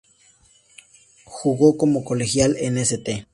Jugó 1.25 1.77
como 1.77 2.03
colegial 2.03 2.55
en 2.57 2.79
St. 2.79 3.27